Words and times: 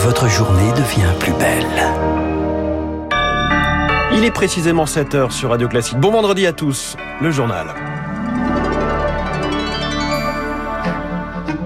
votre 0.00 0.28
journée 0.28 0.72
devient 0.72 1.12
plus 1.18 1.34
belle. 1.34 1.66
Il 4.14 4.24
est 4.24 4.30
précisément 4.30 4.86
7h 4.86 5.30
sur 5.30 5.50
Radio 5.50 5.68
Classique. 5.68 5.98
Bon 5.98 6.10
vendredi 6.10 6.46
à 6.46 6.54
tous, 6.54 6.96
le 7.20 7.30
journal. 7.30 7.66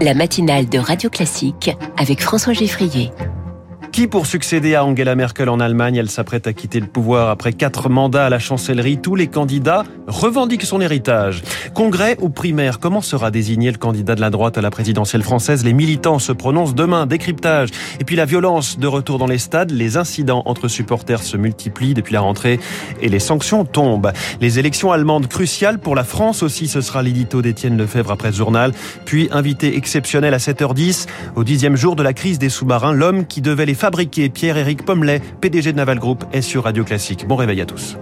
La 0.01 0.15
matinale 0.15 0.69
de 0.69 0.79
Radio 0.81 1.11
Classique 1.11 1.71
avec 1.97 2.21
François 2.21 2.55
Geffrier. 2.55 3.13
Qui 3.95 4.09
pour 4.09 4.27
succéder 4.27 4.75
à 4.75 4.85
Angela 4.85 5.15
Merkel 5.15 5.49
en 5.49 5.61
Allemagne 5.61 5.95
Elle 5.95 6.11
s'apprête 6.11 6.49
à 6.49 6.53
quitter 6.53 6.81
le 6.81 6.89
pouvoir 6.89 7.29
après 7.29 7.53
quatre 7.53 7.89
mandats 7.89 8.27
à 8.27 8.29
la 8.29 8.41
chancellerie. 8.41 8.99
Tous 8.99 9.15
les 9.15 9.29
candidats 9.29 9.85
revendiquent 10.09 10.65
son 10.65 10.81
héritage. 10.81 11.45
Congrès 11.75 12.17
ou 12.21 12.29
primaire 12.29 12.81
Comment 12.81 13.03
sera 13.03 13.31
désigné 13.31 13.71
le 13.71 13.79
candidat 13.79 14.17
de 14.17 14.21
la 14.21 14.31
droite 14.31 14.59
à 14.59 14.63
la 14.63 14.73
présidentielle 14.73 15.23
française? 15.23 15.65
Les 15.65 15.73
militants 15.73 16.19
se 16.19 16.33
prononcent 16.33 16.75
demain. 16.75 17.07
Décryptage. 17.07 17.69
Et 18.01 18.05
puis 18.05 18.17
la 18.17 18.25
violence 18.25 18.81
de 18.81 18.89
retour 18.89 19.19
dans 19.19 19.29
les 19.29 19.39
stades. 19.39 19.71
Les 19.71 19.97
incidents 19.97 20.43
entre 20.45 20.67
supporters 20.67 21.23
se 21.23 21.37
multiplient 21.37 21.95
depuis 21.95 22.15
la 22.15 22.21
rentrée 22.21 22.59
et 23.01 23.09
les 23.09 23.21
sanctions 23.21 23.65
tombent. 23.65 24.11
Les 24.41 24.59
élections 24.59 24.91
allemandes 24.91 25.29
cruciales 25.29 25.79
pour 25.79 25.95
la 25.95 26.03
France 26.03 26.43
aussi. 26.43 26.67
Ce 26.67 26.81
sera 26.81 27.05
l'édito 27.05 27.43
d'Étienne 27.43 27.77
Lefebvre 27.77 28.11
après 28.11 28.33
ce 28.33 28.39
journal. 28.39 28.73
Puis 29.05 29.29
invité 29.31 29.77
exceptionnel 29.77 30.35
à 30.35 30.39
7h10 30.39 31.07
au 31.37 31.45
dixième 31.45 31.77
jour 31.77 31.95
de 31.95 32.03
la 32.03 32.13
crise 32.13 32.41
des 32.41 32.49
sous-marins. 32.49 32.93
L'homme 32.93 33.25
qui 33.27 33.41
devait 33.41 33.67
les 33.67 33.84
fabriqué. 33.85 34.31
Pierre-Éric 34.31 34.87
Pommelet, 34.87 35.21
PDG 35.43 35.73
de 35.73 35.77
Naval 35.77 35.99
Group, 35.99 36.25
est 36.33 36.41
Radio 36.59 36.85
Classique. 36.85 37.29
Bon 37.29 37.37
réveil 37.37 37.61
à 37.61 37.67
tous. 37.67 37.99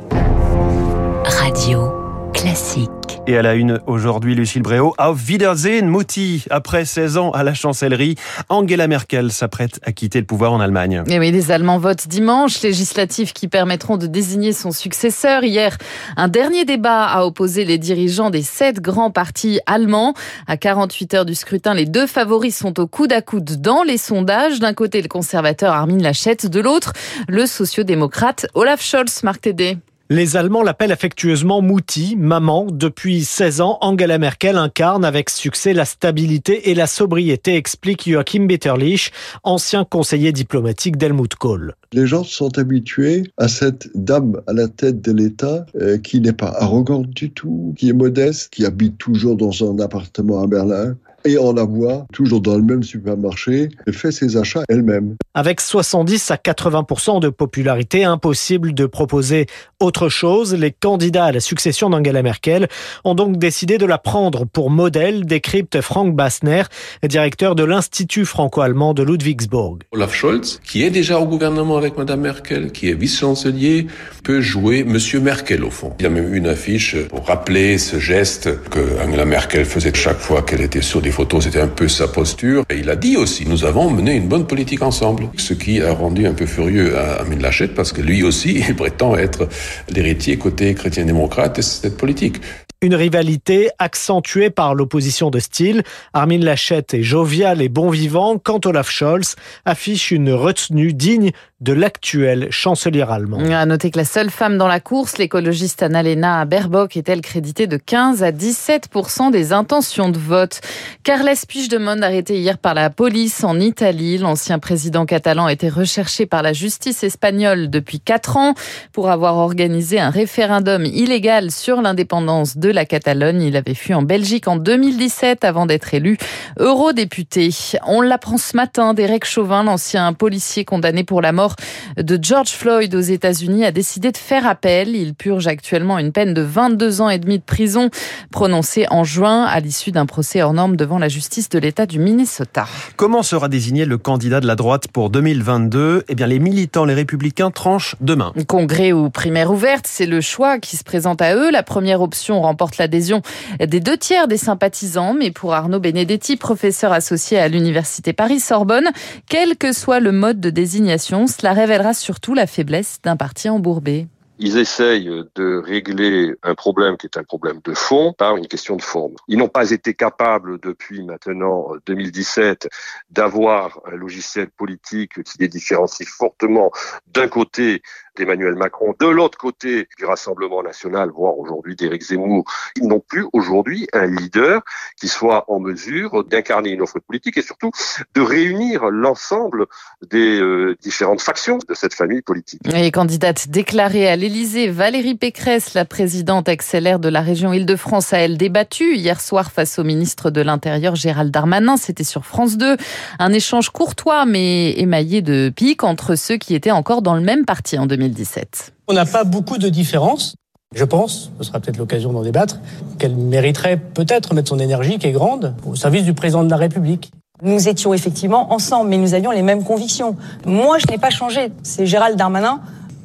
Radio 1.24 1.90
Classique. 2.32 3.12
Et 3.28 3.36
à 3.36 3.42
la 3.42 3.54
une 3.54 3.78
aujourd'hui, 3.86 4.34
Lucille 4.34 4.62
Bréau. 4.62 4.94
Auf 4.98 5.28
Wiedersehen, 5.28 5.88
Mutti. 5.88 6.44
Après 6.50 6.84
16 6.84 7.18
ans 7.18 7.30
à 7.30 7.45
la 7.45 7.54
chancellerie, 7.54 8.16
Angela 8.48 8.88
Merkel 8.88 9.30
s'apprête 9.30 9.78
à 9.84 9.92
quitter 9.92 10.18
le 10.18 10.26
pouvoir 10.26 10.52
en 10.52 10.58
Allemagne. 10.58 11.04
Et 11.06 11.20
oui, 11.20 11.30
les 11.30 11.52
Allemands 11.52 11.78
votent 11.78 12.08
dimanche, 12.08 12.60
législatifs 12.62 13.32
qui 13.32 13.46
permettront 13.46 13.96
de 13.96 14.09
désigner 14.09 14.52
son 14.52 14.73
successeur. 14.73 15.45
Hier, 15.45 15.79
un 16.16 16.26
dernier 16.26 16.64
débat 16.64 17.04
a 17.04 17.24
opposé 17.24 17.64
les 17.64 17.79
dirigeants 17.79 18.30
des 18.30 18.42
sept 18.42 18.80
grands 18.80 19.12
partis 19.12 19.60
allemands. 19.66 20.14
À 20.48 20.57
48 20.57 21.14
heures 21.14 21.24
du 21.24 21.36
scrutin, 21.36 21.74
les 21.74 21.86
deux 21.86 22.09
favoris 22.09 22.57
sont 22.57 22.80
au 22.80 22.88
coude 22.88 23.12
à 23.12 23.23
coude 23.23 23.60
dans 23.60 23.84
les 23.84 23.98
sondages. 23.98 24.59
D'un 24.59 24.74
côté, 24.74 25.01
le 25.01 25.09
conservateur 25.09 25.73
Armin 25.73 25.98
Laschet, 25.98 26.38
de 26.42 26.60
l'autre, 26.60 26.92
le 27.29 27.46
sociodémocrate 27.46 28.46
Olaf 28.54 28.82
Scholz, 28.82 29.23
Marc 29.23 29.42
Tédé. 29.42 29.79
Les 30.15 30.37
Allemands 30.37 30.63
l'appellent 30.63 30.93
affectueusement 30.93 31.63
Mouti, 31.63 32.16
maman. 32.18 32.66
Depuis 32.71 33.24
16 33.24 33.63
ans, 33.63 33.79
Angela 33.80 34.19
Merkel 34.19 34.59
incarne 34.59 35.07
avec 35.07 35.30
succès 35.30 35.73
la 35.73 35.87
stabilité 35.87 36.69
et 36.69 36.74
la 36.74 36.87
sobriété, 36.87 37.57
explique 37.57 38.07
Joachim 38.07 38.45
Bitterlich, 38.45 39.10
ancien 39.43 39.87
conseiller 39.87 40.30
diplomatique 40.32 40.99
d'Helmut 40.99 41.35
Kohl. 41.35 41.77
Les 41.95 42.07
gens 42.07 42.24
sont 42.24 42.59
habitués 42.59 43.23
à 43.38 43.49
cette 43.49 43.88
dame 43.95 44.43
à 44.46 44.52
la 44.52 44.69
tête 44.69 45.01
de 45.01 45.13
l'État 45.13 45.65
euh, 45.80 45.96
qui 45.96 46.21
n'est 46.21 46.35
pas 46.35 46.52
arrogante 46.59 47.09
du 47.09 47.30
tout, 47.30 47.73
qui 47.79 47.88
est 47.88 47.95
modeste, 47.95 48.52
qui 48.52 48.66
habite 48.66 48.99
toujours 48.99 49.37
dans 49.37 49.65
un 49.65 49.79
appartement 49.79 50.43
à 50.43 50.47
Berlin, 50.47 50.95
et 51.24 51.38
on 51.38 51.52
la 51.52 51.65
voit 51.65 52.06
toujours 52.12 52.40
dans 52.40 52.56
le 52.56 52.62
même 52.62 52.82
supermarché, 52.82 53.68
elle 53.87 53.92
fait 53.92 54.12
ses 54.12 54.37
achats 54.37 54.62
elle-même. 54.68 55.16
Avec 55.34 55.60
70 55.60 56.30
à 56.30 56.37
80% 56.37 57.20
de 57.20 57.29
popularité, 57.29 58.04
impossible 58.04 58.74
de 58.74 58.87
proposer 58.87 59.46
autre 59.80 60.09
chose. 60.09 60.54
Les 60.54 60.73
candidats 60.73 61.26
à 61.26 61.32
la 61.32 61.40
succession 61.40 61.90
d'Angela 61.90 62.23
Merkel 62.23 62.68
ont 63.04 63.14
donc 63.14 63.38
décidé 63.38 63.79
de 63.79 63.87
la 63.87 63.98
prendre 63.98 64.44
pour 64.44 64.70
modèle, 64.70 65.25
décrypte 65.25 65.81
Frank 65.81 66.14
Bassner, 66.14 66.64
directeur 67.03 67.54
de 67.54 67.64
l'Institut 67.64 68.25
franco-allemand 68.25 68.94
de 68.94 69.03
Ludwigsburg. 69.03 69.78
Olaf 69.92 70.14
Scholz, 70.14 70.60
qui 70.64 70.84
est 70.84 70.91
déjà 70.91 71.19
au 71.19 71.26
gouvernement 71.26 71.76
avec 71.76 71.97
Madame 71.97 72.20
Merkel, 72.20 72.72
qui 72.72 72.88
est 72.88 72.94
vice-chancelier, 72.94 73.86
peut 74.25 74.41
jouer 74.41 74.84
Monsieur 74.84 75.20
Merkel 75.20 75.64
au 75.64 75.70
fond. 75.70 75.92
Il 75.98 76.03
y 76.03 76.06
a 76.06 76.10
même 76.10 76.34
une 76.34 76.47
affiche 76.47 76.97
pour 77.08 77.26
rappeler 77.26 77.78
ce 77.78 77.98
geste 77.98 78.62
que 78.70 78.80
Angela 79.02 79.24
Merkel 79.24 79.64
faisait 79.64 79.92
chaque 79.94 80.18
fois 80.18 80.42
qu'elle 80.42 80.60
était 80.60 80.82
sur 80.82 81.00
des 81.00 81.11
photos, 81.12 81.44
c'était 81.44 81.60
un 81.60 81.68
peu 81.68 81.86
sa 81.86 82.08
posture. 82.08 82.64
Et 82.70 82.78
il 82.78 82.90
a 82.90 82.96
dit 82.96 83.16
aussi, 83.16 83.46
nous 83.46 83.64
avons 83.64 83.90
mené 83.90 84.14
une 84.14 84.26
bonne 84.26 84.46
politique 84.46 84.82
ensemble. 84.82 85.28
Ce 85.36 85.54
qui 85.54 85.80
a 85.80 85.92
rendu 85.92 86.26
un 86.26 86.34
peu 86.34 86.46
furieux 86.46 86.98
Amin 86.98 87.38
Laschet 87.38 87.68
parce 87.68 87.92
que 87.92 88.02
lui 88.02 88.24
aussi, 88.24 88.64
il 88.68 88.74
prétend 88.74 89.16
être 89.16 89.48
l'héritier 89.88 90.38
côté 90.38 90.74
chrétien-démocrate 90.74 91.56
de 91.56 91.62
cette 91.62 91.96
politique. 91.96 92.40
Une 92.82 92.96
rivalité 92.96 93.70
accentuée 93.78 94.50
par 94.50 94.74
l'opposition 94.74 95.30
de 95.30 95.38
style. 95.38 95.84
Armin 96.14 96.40
Laschet 96.40 96.84
est 96.92 97.02
jovial 97.04 97.62
et 97.62 97.68
bon 97.68 97.90
vivant, 97.90 98.38
quand 98.38 98.66
Olaf 98.66 98.90
Scholz 98.90 99.36
affiche 99.64 100.10
une 100.10 100.32
retenue 100.32 100.92
digne 100.92 101.30
de 101.62 101.72
l'actuel 101.72 102.48
chancelier 102.50 103.02
allemand. 103.02 103.38
À 103.38 103.64
noter 103.66 103.92
que 103.92 103.98
la 103.98 104.04
seule 104.04 104.30
femme 104.30 104.58
dans 104.58 104.66
la 104.66 104.80
course, 104.80 105.16
l'écologiste 105.18 105.84
Annalena 105.84 106.44
Baerbock, 106.44 106.96
est-elle 106.96 107.20
créditée 107.20 107.68
de 107.68 107.76
15 107.76 108.24
à 108.24 108.32
17% 108.32 109.30
des 109.30 109.52
intentions 109.52 110.08
de 110.08 110.18
vote? 110.18 110.60
Carles 111.04 111.36
Puigdemont, 111.46 112.02
arrêté 112.02 112.36
hier 112.36 112.58
par 112.58 112.74
la 112.74 112.90
police 112.90 113.44
en 113.44 113.60
Italie, 113.60 114.18
l'ancien 114.18 114.58
président 114.58 115.06
catalan 115.06 115.46
été 115.46 115.68
recherché 115.68 116.26
par 116.26 116.42
la 116.42 116.52
justice 116.52 117.04
espagnole 117.04 117.70
depuis 117.70 118.00
4 118.00 118.36
ans 118.36 118.54
pour 118.92 119.08
avoir 119.08 119.36
organisé 119.36 120.00
un 120.00 120.10
référendum 120.10 120.84
illégal 120.84 121.52
sur 121.52 121.80
l'indépendance 121.80 122.56
de 122.56 122.70
la 122.70 122.84
Catalogne. 122.86 123.40
Il 123.40 123.56
avait 123.56 123.74
fui 123.74 123.94
en 123.94 124.02
Belgique 124.02 124.48
en 124.48 124.56
2017 124.56 125.44
avant 125.44 125.66
d'être 125.66 125.94
élu 125.94 126.18
eurodéputé. 126.58 127.50
On 127.86 128.00
l'apprend 128.00 128.36
ce 128.36 128.56
matin, 128.56 128.94
Derek 128.94 129.24
Chauvin, 129.24 129.62
l'ancien 129.62 130.12
policier 130.12 130.64
condamné 130.64 131.04
pour 131.04 131.22
la 131.22 131.30
mort 131.30 131.51
de 131.96 132.18
George 132.20 132.50
Floyd 132.50 132.94
aux 132.94 133.00
États-Unis 133.00 133.64
a 133.64 133.72
décidé 133.72 134.12
de 134.12 134.16
faire 134.16 134.46
appel. 134.46 134.94
Il 134.94 135.14
purge 135.14 135.46
actuellement 135.46 135.98
une 135.98 136.12
peine 136.12 136.34
de 136.34 136.42
22 136.42 137.00
ans 137.00 137.08
et 137.08 137.18
demi 137.18 137.38
de 137.38 137.44
prison 137.44 137.90
prononcée 138.30 138.86
en 138.90 139.04
juin 139.04 139.44
à 139.44 139.60
l'issue 139.60 139.92
d'un 139.92 140.06
procès 140.06 140.42
hors 140.42 140.52
norme 140.52 140.76
devant 140.76 140.98
la 140.98 141.08
justice 141.08 141.48
de 141.48 141.58
l'État 141.58 141.86
du 141.86 141.98
Minnesota. 141.98 142.66
Comment 142.96 143.22
sera 143.22 143.48
désigné 143.48 143.84
le 143.84 143.98
candidat 143.98 144.41
de 144.41 144.46
la 144.46 144.56
droite 144.56 144.88
pour 144.88 145.10
2022 145.10 146.04
Eh 146.08 146.14
bien, 146.14 146.26
les 146.26 146.38
militants, 146.38 146.84
les 146.84 146.94
républicains 146.94 147.50
tranchent 147.50 147.96
demain. 148.00 148.32
Congrès 148.46 148.92
ou 148.92 149.10
primaire 149.10 149.50
ouverte, 149.50 149.86
c'est 149.88 150.06
le 150.06 150.20
choix 150.20 150.58
qui 150.58 150.76
se 150.76 150.84
présente 150.84 151.22
à 151.22 151.34
eux. 151.34 151.50
La 151.50 151.62
première 151.62 152.00
option 152.00 152.41
remporte 152.41 152.78
l'adhésion 152.78 153.22
des 153.60 153.80
deux 153.80 153.96
tiers 153.96 154.28
des 154.28 154.36
sympathisants, 154.36 155.14
mais 155.14 155.30
pour 155.30 155.54
Arnaud 155.54 155.80
Benedetti, 155.80 156.36
professeur 156.36 156.92
associé 156.92 157.38
à 157.38 157.48
l'université 157.48 158.12
Paris-Sorbonne, 158.12 158.91
quel 159.28 159.56
que 159.56 159.72
soit 159.72 160.00
le 160.00 160.12
mode 160.12 160.41
de 160.41 160.50
désignation, 160.50 161.26
cela 161.42 161.54
révélera 161.54 161.92
surtout 161.92 162.34
la 162.34 162.47
faiblesse 162.47 163.00
d'un 163.03 163.16
parti 163.16 163.48
embourbé. 163.48 164.06
Ils 164.38 164.58
essayent 164.58 165.10
de 165.34 165.56
régler 165.56 166.36
un 166.44 166.54
problème 166.54 166.97
qui 166.97 167.06
est 167.06 167.19
un 167.19 167.25
problème 167.25 167.58
de 167.64 167.75
fond 167.75 168.12
par 168.12 168.36
une 168.36 168.47
question 168.47 168.76
de 168.76 168.82
forme. 168.82 169.14
Ils 169.26 169.38
n'ont 169.38 169.48
pas 169.48 169.72
été 169.72 169.92
capables 169.92 170.60
depuis 170.60 171.03
maintenant 171.03 171.72
2017 171.86 172.69
d'avoir 173.10 173.80
un 173.92 173.97
logiciel 173.97 174.50
politique 174.50 175.20
qui 175.25 175.38
les 175.41 175.48
différencie 175.48 176.08
fortement 176.08 176.70
d'un 177.08 177.26
côté 177.26 177.82
d'Emmanuel 178.16 178.54
Macron, 178.54 178.94
de 178.98 179.06
l'autre 179.06 179.38
côté 179.38 179.88
du 179.98 180.04
Rassemblement 180.04 180.62
national, 180.62 181.10
voire 181.10 181.38
aujourd'hui 181.38 181.76
d'Éric 181.76 182.02
Zemmour. 182.02 182.44
Ils 182.76 182.86
n'ont 182.86 183.00
plus 183.00 183.26
aujourd'hui 183.32 183.88
un 183.92 184.06
leader 184.06 184.62
qui 185.00 185.08
soit 185.08 185.50
en 185.50 185.60
mesure 185.60 186.24
d'incarner 186.24 186.70
une 186.70 186.82
offre 186.82 186.98
politique 187.00 187.36
et 187.38 187.42
surtout 187.42 187.70
de 188.14 188.20
réunir 188.20 188.90
l'ensemble 188.90 189.66
des 190.10 190.40
euh, 190.40 190.76
différentes 190.82 191.20
factions 191.20 191.58
de 191.68 191.74
cette 191.74 191.94
famille 191.94 192.22
politique. 192.22 192.60
Et 192.74 192.90
candidate 192.90 193.48
déclarée 193.48 194.08
à 194.08 194.16
l'Élysée, 194.16 194.68
Valérie 194.68 195.14
Pécresse, 195.14 195.74
la 195.74 195.84
présidente 195.84 196.48
accélère 196.48 196.98
de 196.98 197.08
la 197.08 197.20
région 197.20 197.52
Île-de-France, 197.52 198.12
a 198.12 198.18
elle 198.18 198.36
débattu 198.36 198.94
hier 198.94 199.20
soir 199.20 199.50
face 199.50 199.78
au 199.78 199.84
ministre 199.84 200.30
de 200.30 200.40
l'Intérieur 200.40 200.94
Gérald 200.94 201.30
Darmanin. 201.30 201.76
C'était 201.76 202.04
sur 202.04 202.24
France 202.24 202.56
2. 202.56 202.76
Un 203.18 203.32
échange 203.32 203.70
courtois 203.70 204.26
mais 204.26 204.78
émaillé 204.78 205.22
de 205.22 205.50
piques 205.54 205.84
entre 205.84 206.15
ceux 206.15 206.36
qui 206.36 206.54
étaient 206.54 206.70
encore 206.70 207.03
dans 207.03 207.15
le 207.15 207.20
même 207.20 207.44
parti 207.44 207.78
en 207.78 207.86
2017. 208.09 208.72
On 208.89 208.95
n'a 208.95 209.07
pas 209.07 209.25
beaucoup 209.25 209.59
de 209.59 209.69
différences. 209.69 210.34
Je 210.75 210.84
pense, 210.84 211.31
ce 211.39 211.45
sera 211.45 211.60
peut-être 211.60 211.77
l'occasion 211.77 212.13
d'en 212.13 212.22
débattre, 212.22 212.59
qu'elle 212.99 213.15
mériterait 213.15 213.77
peut-être 213.77 214.34
mettre 214.34 214.49
son 214.49 214.59
énergie, 214.59 214.99
qui 214.99 215.07
est 215.07 215.13
grande, 215.13 215.54
au 215.66 215.75
service 215.75 216.04
du 216.04 216.15
président 216.15 216.45
de 216.45 216.51
la 216.51 216.57
République. 216.57 217.13
Nous 217.43 217.69
étions 217.69 217.93
effectivement 217.93 218.53
ensemble, 218.53 218.89
mais 218.89 218.97
nous 218.97 219.15
avions 219.15 219.33
les 219.33 219.43
mêmes 219.43 219.65
convictions. 219.65 220.16
Moi, 220.47 220.78
je 220.78 220.87
n'ai 220.91 220.99
pas 220.99 221.10
changé. 221.10 221.53
C'est 221.63 221.87
Gérald 221.87 222.16
Darmanin 222.16 222.60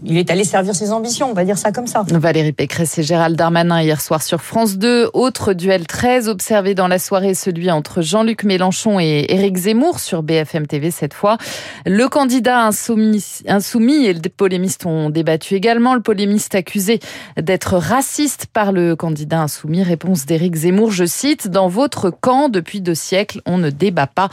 il 0.06 0.18
est 0.18 0.30
allé 0.30 0.44
servir 0.44 0.76
ses 0.76 0.92
ambitions, 0.92 1.30
on 1.32 1.34
va 1.34 1.44
dire 1.44 1.58
ça 1.58 1.72
comme 1.72 1.88
ça. 1.88 2.04
Valérie 2.08 2.52
Pécresse 2.52 2.98
et 3.00 3.04
Gérald 3.04 3.36
Darmanin 3.36 3.82
hier 3.82 4.00
soir 4.00 4.22
sur 4.22 4.42
France 4.42 4.78
2. 4.78 5.10
Autre 5.14 5.54
duel 5.54 5.88
très 5.88 6.28
observé 6.28 6.76
dans 6.76 6.88
la 6.88 7.00
soirée, 7.00 7.34
celui 7.34 7.72
entre 7.72 8.02
Jean-Luc 8.02 8.44
Mélenchon 8.44 9.00
et 9.00 9.26
Éric 9.30 9.58
Zemmour 9.58 10.00
sur 10.00 10.22
BFM 10.22 10.68
TV 10.68 10.92
cette 10.92 11.14
fois. 11.14 11.38
Le 11.86 12.08
candidat 12.08 12.66
insoumis, 12.66 13.42
insoumis 13.48 14.06
et 14.06 14.14
les 14.14 14.30
polémistes 14.30 14.86
ont 14.86 15.10
débattu 15.10 15.56
également. 15.56 15.96
Le 15.96 16.02
polémiste 16.02 16.54
accusé 16.54 17.00
d'être 17.36 17.78
raciste 17.78 18.46
par 18.54 18.72
le 18.72 18.96
candidat 18.96 19.42
insoumis. 19.42 19.84
Réponse 19.84 20.26
d'Éric 20.26 20.56
Zemmour, 20.56 20.92
je 20.92 21.06
cite, 21.06 21.48
dans 21.48 21.70
votre 21.70 22.12
camp, 22.12 22.50
depuis 22.50 22.82
deux 22.82 22.96
siècles, 22.96 23.42
on 23.46 23.58
ne 23.58 23.72
débat 23.72 24.08
pas, 24.08 24.30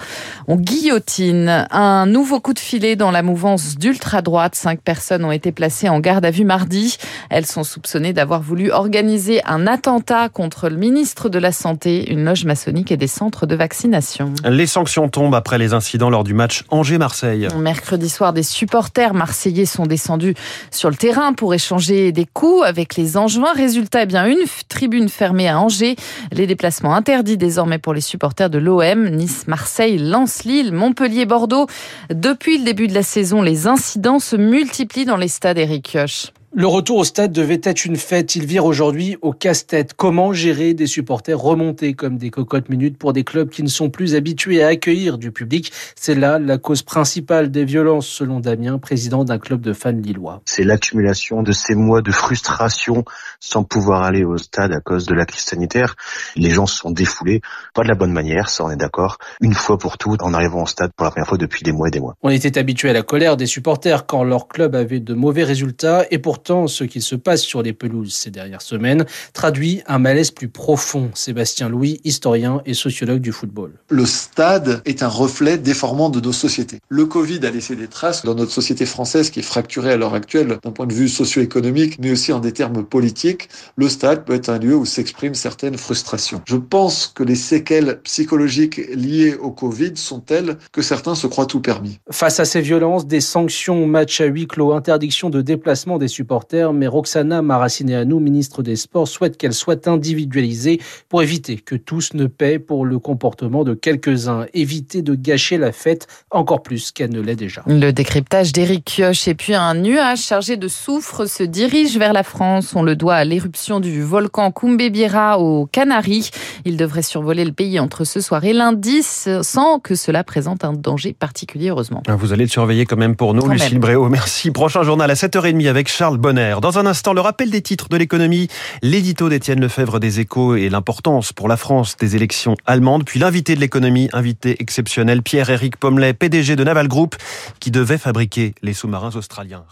on 0.46 0.56
guillotine. 0.56 1.66
Un 1.70 2.04
nouveau 2.06 2.40
coup 2.40 2.52
de 2.52 2.58
filet 2.58 2.96
dans 2.96 3.10
la 3.10 3.22
mouvance 3.22 3.76
d'ultra-droite. 3.76 4.54
Cinq 4.54 4.80
personnes 4.82 5.24
ont 5.24 5.32
été 5.32 5.52
placées 5.54 5.88
en 5.88 6.00
garde 6.00 6.24
à 6.24 6.30
vue 6.30 6.44
mardi. 6.44 6.98
Elles 7.30 7.46
sont 7.46 7.64
soupçonnées 7.64 8.12
d'avoir 8.12 8.42
voulu 8.42 8.70
organiser 8.70 9.42
un 9.46 9.66
attentat 9.66 10.28
contre 10.28 10.68
le 10.68 10.76
ministre 10.76 11.28
de 11.28 11.38
la 11.38 11.52
Santé, 11.52 12.10
une 12.12 12.24
loge 12.24 12.44
maçonnique 12.44 12.92
et 12.92 12.96
des 12.96 13.06
centres 13.06 13.46
de 13.46 13.54
vaccination. 13.54 14.32
Les 14.44 14.66
sanctions 14.66 15.08
tombent 15.08 15.34
après 15.34 15.58
les 15.58 15.72
incidents 15.72 16.10
lors 16.10 16.24
du 16.24 16.34
match 16.34 16.64
Angers-Marseille. 16.70 17.48
Mercredi 17.58 18.08
soir, 18.08 18.32
des 18.32 18.42
supporters 18.42 19.14
marseillais 19.14 19.66
sont 19.66 19.86
descendus 19.86 20.34
sur 20.70 20.90
le 20.90 20.96
terrain 20.96 21.32
pour 21.32 21.54
échanger 21.54 22.12
des 22.12 22.26
coups 22.26 22.64
avec 22.64 22.96
les 22.96 23.16
Angevins. 23.16 23.52
Résultat, 23.54 24.02
eh 24.02 24.06
bien, 24.06 24.26
une 24.26 24.44
tribune 24.68 25.08
fermée 25.08 25.48
à 25.48 25.60
Angers. 25.60 25.96
Les 26.32 26.46
déplacements 26.46 26.94
interdits 26.94 27.36
désormais 27.36 27.78
pour 27.78 27.94
les 27.94 28.00
supporters 28.00 28.50
de 28.50 28.58
l'OM, 28.58 29.08
Nice, 29.10 29.46
Marseille, 29.46 29.98
Lens, 29.98 30.44
Lille, 30.44 30.72
Montpellier, 30.72 31.26
Bordeaux. 31.26 31.66
Depuis 32.10 32.58
le 32.58 32.64
début 32.64 32.88
de 32.88 32.94
la 32.94 33.02
saison, 33.02 33.42
les 33.42 33.66
incidents 33.66 34.18
se 34.18 34.36
multiplient 34.36 35.04
dans 35.04 35.16
les 35.16 35.28
stades 35.28 35.43
Eric 35.44 35.84
Kioch. 35.84 36.32
Le 36.56 36.68
retour 36.68 36.98
au 36.98 37.04
stade 37.04 37.32
devait 37.32 37.60
être 37.64 37.84
une 37.84 37.96
fête. 37.96 38.36
Il 38.36 38.46
vire 38.46 38.64
aujourd'hui 38.64 39.16
au 39.22 39.32
casse-tête. 39.32 39.94
Comment 39.96 40.32
gérer 40.32 40.72
des 40.72 40.86
supporters 40.86 41.36
remontés 41.36 41.94
comme 41.94 42.16
des 42.16 42.30
cocottes 42.30 42.68
minutes 42.68 42.96
pour 42.96 43.12
des 43.12 43.24
clubs 43.24 43.50
qui 43.50 43.64
ne 43.64 43.68
sont 43.68 43.90
plus 43.90 44.14
habitués 44.14 44.62
à 44.62 44.68
accueillir 44.68 45.18
du 45.18 45.32
public? 45.32 45.72
C'est 45.96 46.14
là 46.14 46.38
la 46.38 46.56
cause 46.56 46.82
principale 46.82 47.50
des 47.50 47.64
violences, 47.64 48.06
selon 48.06 48.38
Damien, 48.38 48.78
président 48.78 49.24
d'un 49.24 49.40
club 49.40 49.62
de 49.62 49.72
fans 49.72 49.90
lillois. 49.90 50.42
C'est 50.44 50.62
l'accumulation 50.62 51.42
de 51.42 51.50
ces 51.50 51.74
mois 51.74 52.02
de 52.02 52.12
frustration 52.12 53.04
sans 53.40 53.64
pouvoir 53.64 54.04
aller 54.04 54.22
au 54.22 54.38
stade 54.38 54.70
à 54.70 54.78
cause 54.78 55.06
de 55.06 55.14
la 55.14 55.26
crise 55.26 55.42
sanitaire. 55.42 55.96
Les 56.36 56.50
gens 56.50 56.66
se 56.66 56.76
sont 56.76 56.92
défoulés, 56.92 57.40
pas 57.74 57.82
de 57.82 57.88
la 57.88 57.96
bonne 57.96 58.12
manière, 58.12 58.48
ça 58.48 58.64
on 58.64 58.70
est 58.70 58.76
d'accord, 58.76 59.18
une 59.40 59.54
fois 59.54 59.76
pour 59.76 59.98
toutes 59.98 60.22
en 60.22 60.32
arrivant 60.32 60.62
au 60.62 60.66
stade 60.66 60.92
pour 60.96 61.04
la 61.04 61.10
première 61.10 61.26
fois 61.26 61.36
depuis 61.36 61.64
des 61.64 61.72
mois 61.72 61.88
et 61.88 61.90
des 61.90 62.00
mois. 62.00 62.14
On 62.22 62.30
était 62.30 62.58
habitué 62.58 62.90
à 62.90 62.92
la 62.92 63.02
colère 63.02 63.36
des 63.36 63.46
supporters 63.46 64.06
quand 64.06 64.22
leur 64.22 64.46
club 64.46 64.76
avait 64.76 65.00
de 65.00 65.14
mauvais 65.14 65.42
résultats 65.42 66.04
et 66.12 66.18
pourtant 66.18 66.43
ce 66.44 66.84
qui 66.84 67.00
se 67.00 67.14
passe 67.14 67.42
sur 67.42 67.62
les 67.62 67.72
pelouses 67.72 68.12
ces 68.12 68.30
dernières 68.30 68.62
semaines 68.62 69.06
traduit 69.32 69.82
un 69.86 69.98
malaise 69.98 70.30
plus 70.30 70.48
profond. 70.48 71.10
Sébastien 71.14 71.68
Louis, 71.68 72.00
historien 72.04 72.60
et 72.66 72.74
sociologue 72.74 73.20
du 73.20 73.32
football. 73.32 73.72
Le 73.88 74.04
stade 74.04 74.82
est 74.84 75.02
un 75.02 75.08
reflet 75.08 75.56
déformant 75.56 76.10
de 76.10 76.20
nos 76.20 76.32
sociétés. 76.32 76.80
Le 76.88 77.06
Covid 77.06 77.44
a 77.46 77.50
laissé 77.50 77.76
des 77.76 77.88
traces 77.88 78.24
dans 78.24 78.34
notre 78.34 78.52
société 78.52 78.84
française 78.84 79.30
qui 79.30 79.40
est 79.40 79.44
fracturée 79.44 79.92
à 79.92 79.96
l'heure 79.96 80.14
actuelle 80.14 80.58
d'un 80.62 80.70
point 80.70 80.86
de 80.86 80.92
vue 80.92 81.08
socio-économique, 81.08 81.98
mais 81.98 82.10
aussi 82.10 82.32
en 82.32 82.40
des 82.40 82.52
termes 82.52 82.84
politiques. 82.84 83.48
Le 83.76 83.88
stade 83.88 84.24
peut 84.24 84.34
être 84.34 84.50
un 84.50 84.58
lieu 84.58 84.76
où 84.76 84.84
s'expriment 84.84 85.34
certaines 85.34 85.78
frustrations. 85.78 86.42
Je 86.46 86.56
pense 86.56 87.06
que 87.14 87.22
les 87.22 87.36
séquelles 87.36 88.00
psychologiques 88.02 88.80
liées 88.94 89.34
au 89.34 89.50
Covid 89.50 89.92
sont 89.96 90.20
telles 90.20 90.58
que 90.72 90.82
certains 90.82 91.14
se 91.14 91.26
croient 91.26 91.46
tout 91.46 91.60
permis. 91.60 92.00
Face 92.10 92.38
à 92.38 92.44
ces 92.44 92.60
violences, 92.60 93.06
des 93.06 93.22
sanctions, 93.22 93.86
match 93.86 94.20
à 94.20 94.26
huis 94.26 94.46
clos, 94.46 94.72
interdiction 94.72 95.30
de 95.30 95.40
déplacement 95.40 95.98
des 95.98 96.08
supporters 96.08 96.33
mais 96.72 96.86
Roxana 96.86 97.42
Maracineanu, 97.42 98.14
ministre 98.20 98.62
des 98.62 98.76
Sports, 98.76 99.08
souhaite 99.08 99.36
qu'elle 99.36 99.52
soit 99.52 99.86
individualisée 99.88 100.80
pour 101.08 101.22
éviter 101.22 101.56
que 101.56 101.74
tous 101.74 102.14
ne 102.14 102.26
paient 102.26 102.58
pour 102.58 102.84
le 102.84 102.98
comportement 102.98 103.64
de 103.64 103.74
quelques-uns, 103.74 104.46
éviter 104.54 105.02
de 105.02 105.14
gâcher 105.14 105.58
la 105.58 105.72
fête 105.72 106.06
encore 106.30 106.62
plus 106.62 106.90
qu'elle 106.92 107.10
ne 107.10 107.20
l'est 107.20 107.36
déjà. 107.36 107.62
Le 107.66 107.90
décryptage 107.90 108.52
d'Éric 108.52 108.84
Kioch 108.84 109.28
et 109.28 109.34
puis 109.34 109.54
un 109.54 109.74
nuage 109.74 110.22
chargé 110.22 110.56
de 110.56 110.68
soufre 110.68 111.26
se 111.26 111.42
dirige 111.42 111.98
vers 111.98 112.12
la 112.12 112.22
France. 112.22 112.74
On 112.74 112.82
le 112.82 112.96
doit 112.96 113.14
à 113.14 113.24
l'éruption 113.24 113.80
du 113.80 114.02
volcan 114.02 114.50
Kumbebira 114.50 115.38
aux 115.38 115.66
Canaries. 115.66 116.30
Il 116.64 116.76
devrait 116.76 117.02
survoler 117.02 117.44
le 117.44 117.52
pays 117.52 117.78
entre 117.80 118.04
ce 118.04 118.20
soir 118.20 118.44
et 118.44 118.52
lundi 118.52 119.02
sans 119.02 119.78
que 119.78 119.94
cela 119.94 120.24
présente 120.24 120.64
un 120.64 120.72
danger 120.72 121.12
particulier, 121.12 121.68
heureusement. 121.68 122.02
Vous 122.08 122.32
allez 122.32 122.44
le 122.44 122.50
surveiller 122.50 122.86
quand 122.86 122.96
même 122.96 123.16
pour 123.16 123.34
nous, 123.34 123.48
Lucille 123.48 123.78
Bréau. 123.78 124.08
Merci. 124.08 124.50
Prochain 124.50 124.82
journal 124.82 125.10
à 125.10 125.14
7h30 125.14 125.68
avec 125.68 125.88
Charles 125.88 126.18
Dans 126.24 126.78
un 126.78 126.86
instant, 126.86 127.12
le 127.12 127.20
rappel 127.20 127.50
des 127.50 127.60
titres 127.60 127.90
de 127.90 127.98
l'économie, 127.98 128.48
l'édito 128.80 129.28
d'Étienne 129.28 129.60
Lefebvre 129.60 130.00
des 130.00 130.20
Échos 130.20 130.56
et 130.56 130.70
l'importance 130.70 131.34
pour 131.34 131.48
la 131.48 131.58
France 131.58 131.98
des 131.98 132.16
élections 132.16 132.56
allemandes, 132.64 133.04
puis 133.04 133.20
l'invité 133.20 133.54
de 133.54 133.60
l'économie, 133.60 134.08
invité 134.14 134.56
exceptionnel, 134.58 135.22
Pierre-Éric 135.22 135.76
Pommelet, 135.76 136.14
PDG 136.14 136.56
de 136.56 136.64
Naval 136.64 136.88
Group, 136.88 137.16
qui 137.60 137.70
devait 137.70 137.98
fabriquer 137.98 138.54
les 138.62 138.72
sous-marins 138.72 139.14
australiens. 139.14 139.64